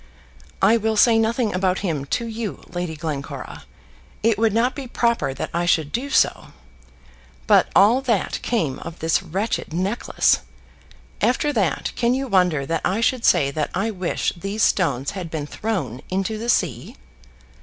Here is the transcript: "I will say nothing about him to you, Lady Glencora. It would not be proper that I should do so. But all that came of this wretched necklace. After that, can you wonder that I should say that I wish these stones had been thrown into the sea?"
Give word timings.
"I 0.63 0.77
will 0.77 0.97
say 0.97 1.19
nothing 1.19 1.53
about 1.53 1.81
him 1.85 2.05
to 2.05 2.25
you, 2.25 2.63
Lady 2.69 2.95
Glencora. 2.95 3.65
It 4.23 4.35
would 4.39 4.51
not 4.51 4.73
be 4.73 4.87
proper 4.87 5.31
that 5.31 5.51
I 5.53 5.67
should 5.67 5.91
do 5.91 6.09
so. 6.09 6.53
But 7.45 7.67
all 7.75 8.01
that 8.01 8.39
came 8.41 8.79
of 8.79 8.97
this 8.97 9.21
wretched 9.21 9.73
necklace. 9.73 10.39
After 11.21 11.53
that, 11.53 11.91
can 11.95 12.15
you 12.15 12.27
wonder 12.27 12.65
that 12.65 12.81
I 12.83 12.99
should 12.99 13.23
say 13.23 13.51
that 13.51 13.69
I 13.75 13.91
wish 13.91 14.33
these 14.35 14.63
stones 14.63 15.11
had 15.11 15.29
been 15.29 15.45
thrown 15.45 16.01
into 16.09 16.39
the 16.39 16.49
sea?" 16.49 16.97